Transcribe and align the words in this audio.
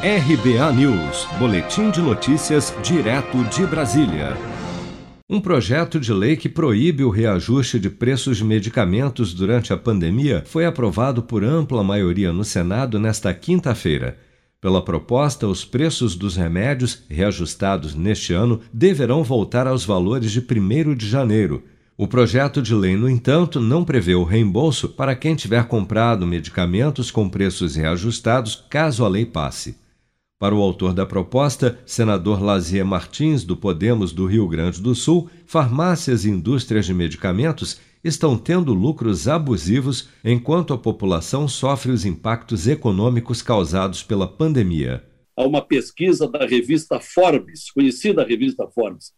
RBA 0.00 0.72
News, 0.74 1.26
Boletim 1.40 1.90
de 1.90 2.00
Notícias, 2.00 2.72
direto 2.84 3.42
de 3.46 3.66
Brasília. 3.66 4.36
Um 5.28 5.40
projeto 5.40 5.98
de 5.98 6.12
lei 6.12 6.36
que 6.36 6.48
proíbe 6.48 7.02
o 7.02 7.10
reajuste 7.10 7.80
de 7.80 7.90
preços 7.90 8.36
de 8.36 8.44
medicamentos 8.44 9.34
durante 9.34 9.72
a 9.72 9.76
pandemia 9.76 10.44
foi 10.46 10.64
aprovado 10.64 11.20
por 11.24 11.42
ampla 11.42 11.82
maioria 11.82 12.32
no 12.32 12.44
Senado 12.44 13.00
nesta 13.00 13.34
quinta-feira. 13.34 14.16
Pela 14.60 14.84
proposta, 14.84 15.48
os 15.48 15.64
preços 15.64 16.14
dos 16.14 16.36
remédios 16.36 17.02
reajustados 17.10 17.96
neste 17.96 18.32
ano 18.32 18.60
deverão 18.72 19.24
voltar 19.24 19.66
aos 19.66 19.84
valores 19.84 20.30
de 20.30 20.38
1 20.38 20.94
de 20.94 21.08
janeiro. 21.08 21.64
O 21.96 22.06
projeto 22.06 22.62
de 22.62 22.72
lei, 22.72 22.96
no 22.96 23.10
entanto, 23.10 23.58
não 23.58 23.84
prevê 23.84 24.14
o 24.14 24.22
reembolso 24.22 24.90
para 24.90 25.16
quem 25.16 25.34
tiver 25.34 25.64
comprado 25.66 26.24
medicamentos 26.24 27.10
com 27.10 27.28
preços 27.28 27.74
reajustados 27.74 28.64
caso 28.70 29.04
a 29.04 29.08
lei 29.08 29.26
passe. 29.26 29.87
Para 30.40 30.54
o 30.54 30.62
autor 30.62 30.94
da 30.94 31.04
proposta, 31.04 31.80
senador 31.84 32.40
Lazier 32.40 32.86
Martins, 32.86 33.42
do 33.42 33.56
Podemos 33.56 34.12
do 34.12 34.24
Rio 34.24 34.46
Grande 34.46 34.80
do 34.80 34.94
Sul, 34.94 35.28
farmácias 35.44 36.24
e 36.24 36.30
indústrias 36.30 36.86
de 36.86 36.94
medicamentos 36.94 37.80
estão 38.04 38.38
tendo 38.38 38.72
lucros 38.72 39.26
abusivos 39.26 40.08
enquanto 40.24 40.72
a 40.72 40.78
população 40.78 41.48
sofre 41.48 41.90
os 41.90 42.04
impactos 42.04 42.68
econômicos 42.68 43.42
causados 43.42 44.04
pela 44.04 44.28
pandemia. 44.28 45.04
Há 45.36 45.44
uma 45.44 45.60
pesquisa 45.60 46.28
da 46.28 46.46
revista 46.46 47.00
Forbes, 47.00 47.72
conhecida 47.72 48.24
revista 48.24 48.68
Forbes. 48.68 49.12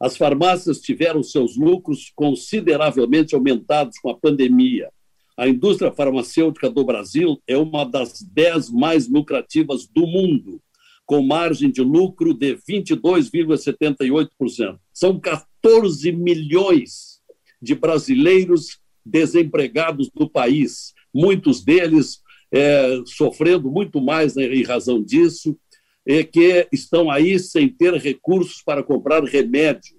As 0.00 0.16
farmácias 0.16 0.80
tiveram 0.80 1.22
seus 1.22 1.54
lucros 1.54 2.10
consideravelmente 2.16 3.34
aumentados 3.34 3.98
com 3.98 4.08
a 4.08 4.18
pandemia. 4.18 4.88
A 5.36 5.48
indústria 5.48 5.90
farmacêutica 5.90 6.70
do 6.70 6.84
Brasil 6.84 7.42
é 7.46 7.56
uma 7.56 7.84
das 7.84 8.22
dez 8.22 8.70
mais 8.70 9.08
lucrativas 9.08 9.86
do 9.86 10.06
mundo, 10.06 10.60
com 11.06 11.22
margem 11.22 11.70
de 11.70 11.80
lucro 11.82 12.34
de 12.34 12.56
22,78%. 12.56 14.78
São 14.92 15.18
14 15.18 16.12
milhões 16.12 17.22
de 17.60 17.74
brasileiros 17.74 18.78
desempregados 19.04 20.08
do 20.14 20.28
país, 20.28 20.92
muitos 21.12 21.64
deles 21.64 22.22
é, 22.52 23.00
sofrendo 23.06 23.68
muito 23.70 24.00
mais 24.00 24.34
né, 24.34 24.44
em 24.44 24.62
razão 24.62 25.02
disso, 25.02 25.58
e 26.06 26.22
que 26.24 26.68
estão 26.72 27.10
aí 27.10 27.38
sem 27.38 27.68
ter 27.68 27.94
recursos 27.94 28.62
para 28.62 28.82
comprar 28.82 29.22
remédio. 29.24 29.96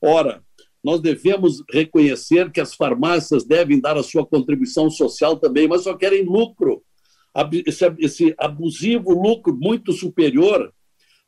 Ora, 0.00 0.42
nós 0.82 1.00
devemos 1.00 1.62
reconhecer 1.70 2.50
que 2.50 2.60
as 2.60 2.74
farmácias 2.74 3.44
devem 3.44 3.80
dar 3.80 3.96
a 3.96 4.02
sua 4.02 4.26
contribuição 4.26 4.90
social 4.90 5.36
também, 5.36 5.68
mas 5.68 5.82
só 5.82 5.94
querem 5.94 6.24
lucro. 6.24 6.82
Esse 7.98 8.34
abusivo 8.38 9.12
lucro 9.12 9.56
muito 9.56 9.92
superior 9.92 10.72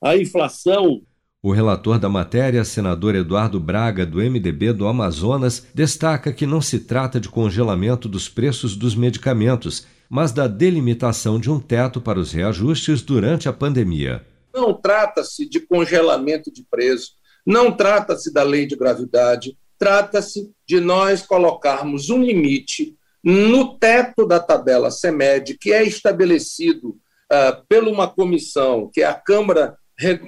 à 0.02 0.16
inflação. 0.16 1.02
O 1.42 1.52
relator 1.52 1.98
da 1.98 2.08
matéria, 2.08 2.64
senador 2.64 3.14
Eduardo 3.14 3.58
Braga, 3.58 4.06
do 4.06 4.18
MDB 4.18 4.72
do 4.72 4.86
Amazonas, 4.86 5.66
destaca 5.74 6.32
que 6.32 6.46
não 6.46 6.60
se 6.60 6.80
trata 6.80 7.18
de 7.20 7.28
congelamento 7.28 8.08
dos 8.08 8.28
preços 8.28 8.76
dos 8.76 8.94
medicamentos, 8.94 9.86
mas 10.08 10.30
da 10.32 10.46
delimitação 10.46 11.40
de 11.40 11.50
um 11.50 11.58
teto 11.58 12.00
para 12.00 12.18
os 12.18 12.32
reajustes 12.32 13.02
durante 13.02 13.48
a 13.48 13.52
pandemia. 13.52 14.24
Não 14.54 14.72
trata-se 14.74 15.48
de 15.48 15.60
congelamento 15.60 16.52
de 16.52 16.64
preço, 16.70 17.12
não 17.44 17.72
trata-se 17.72 18.32
da 18.32 18.42
lei 18.42 18.66
de 18.66 18.76
gravidade, 18.76 19.56
trata-se 19.78 20.50
de 20.66 20.80
nós 20.80 21.26
colocarmos 21.26 22.08
um 22.08 22.22
limite 22.22 22.96
no 23.22 23.78
teto 23.78 24.26
da 24.26 24.40
tabela 24.40 24.90
CEMED, 24.90 25.58
que 25.58 25.72
é 25.72 25.82
estabelecido 25.82 26.90
uh, 26.90 27.66
por 27.68 27.84
uma 27.84 28.08
comissão, 28.08 28.90
que 28.92 29.02
é 29.02 29.06
a 29.06 29.14
Câmara 29.14 29.76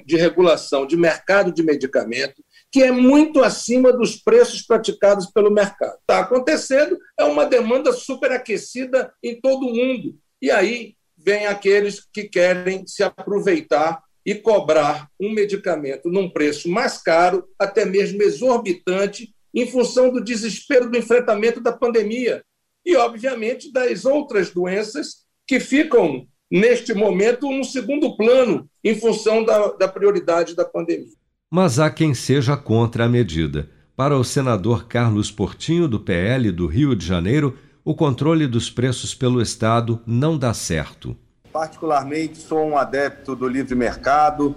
de 0.05 0.15
Regulação 0.15 0.85
de 0.85 0.95
Mercado 0.95 1.51
de 1.51 1.63
Medicamento, 1.63 2.43
que 2.71 2.83
é 2.83 2.91
muito 2.91 3.43
acima 3.43 3.91
dos 3.91 4.15
preços 4.15 4.61
praticados 4.61 5.27
pelo 5.27 5.51
mercado. 5.51 5.97
Está 5.99 6.19
acontecendo, 6.19 6.97
é 7.19 7.23
uma 7.23 7.45
demanda 7.45 7.91
superaquecida 7.91 9.13
em 9.23 9.39
todo 9.39 9.67
o 9.67 9.73
mundo. 9.73 10.15
E 10.41 10.51
aí 10.51 10.95
vem 11.17 11.47
aqueles 11.47 12.05
que 12.13 12.25
querem 12.25 12.85
se 12.85 13.03
aproveitar 13.03 14.01
e 14.25 14.33
cobrar 14.33 15.09
um 15.19 15.31
medicamento 15.31 16.09
num 16.09 16.29
preço 16.29 16.67
mais 16.67 16.97
caro, 16.97 17.45
até 17.59 17.85
mesmo 17.85 18.21
exorbitante, 18.23 19.33
em 19.53 19.67
função 19.67 20.11
do 20.11 20.23
desespero 20.23 20.89
do 20.89 20.97
enfrentamento 20.97 21.61
da 21.61 21.71
pandemia 21.71 22.43
e, 22.85 22.95
obviamente, 22.95 23.71
das 23.71 24.03
outras 24.03 24.49
doenças 24.49 25.25
que 25.47 25.59
ficam, 25.59 26.27
neste 26.51 26.93
momento, 26.93 27.49
no 27.51 27.63
segundo 27.63 28.17
plano, 28.17 28.69
em 28.83 28.95
função 28.95 29.43
da, 29.43 29.67
da 29.73 29.87
prioridade 29.87 30.55
da 30.55 30.65
pandemia. 30.65 31.13
Mas 31.49 31.79
há 31.79 31.89
quem 31.89 32.13
seja 32.13 32.57
contra 32.57 33.05
a 33.05 33.09
medida. 33.09 33.69
Para 33.95 34.17
o 34.17 34.23
senador 34.23 34.87
Carlos 34.87 35.31
Portinho, 35.31 35.87
do 35.87 35.99
PL 35.99 36.51
do 36.51 36.67
Rio 36.67 36.95
de 36.95 37.05
Janeiro, 37.05 37.57
o 37.83 37.95
controle 37.95 38.45
dos 38.45 38.69
preços 38.69 39.15
pelo 39.15 39.41
Estado 39.41 40.01
não 40.05 40.37
dá 40.37 40.53
certo. 40.53 41.15
Particularmente, 41.55 42.37
sou 42.39 42.67
um 42.67 42.77
adepto 42.77 43.33
do 43.33 43.47
livre 43.47 43.75
mercado. 43.75 44.53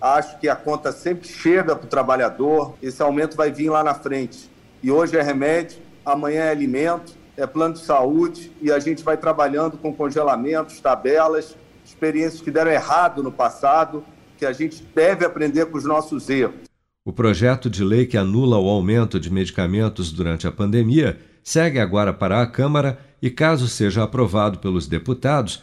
Acho 0.00 0.36
que 0.40 0.48
a 0.48 0.56
conta 0.56 0.90
sempre 0.90 1.28
chega 1.28 1.76
para 1.76 1.86
o 1.86 1.88
trabalhador. 1.88 2.74
Esse 2.82 3.00
aumento 3.00 3.36
vai 3.36 3.52
vir 3.52 3.70
lá 3.70 3.84
na 3.84 3.94
frente. 3.94 4.50
E 4.82 4.90
hoje 4.90 5.16
é 5.16 5.22
remédio, 5.22 5.78
amanhã 6.04 6.40
é 6.40 6.50
alimento, 6.50 7.12
é 7.36 7.46
plano 7.46 7.74
de 7.74 7.80
saúde 7.84 8.50
e 8.60 8.72
a 8.72 8.80
gente 8.80 9.04
vai 9.04 9.16
trabalhando 9.16 9.78
com 9.78 9.94
congelamentos, 9.94 10.80
tabelas, 10.80 11.56
experiências 11.84 12.40
que 12.40 12.50
deram 12.50 12.72
errado 12.72 13.22
no 13.22 13.30
passado, 13.30 14.02
que 14.36 14.44
a 14.44 14.52
gente 14.52 14.82
deve 14.96 15.24
aprender 15.24 15.66
com 15.66 15.78
os 15.78 15.84
nossos 15.84 16.28
erros. 16.28 16.56
O 17.04 17.12
projeto 17.12 17.70
de 17.70 17.84
lei 17.84 18.04
que 18.04 18.16
anula 18.16 18.58
o 18.58 18.68
aumento 18.68 19.20
de 19.20 19.32
medicamentos 19.32 20.10
durante 20.10 20.44
a 20.44 20.50
pandemia 20.50 21.20
segue 21.44 21.78
agora 21.78 22.12
para 22.12 22.42
a 22.42 22.46
Câmara 22.48 22.98
e, 23.22 23.30
caso 23.30 23.68
seja 23.68 24.02
aprovado 24.02 24.58
pelos 24.58 24.88
deputados, 24.88 25.62